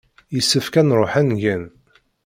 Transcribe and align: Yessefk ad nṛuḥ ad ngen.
Yessefk 0.35 0.73
ad 0.79 0.85
nṛuḥ 0.87 1.11
ad 1.19 1.25
ngen. 1.29 1.63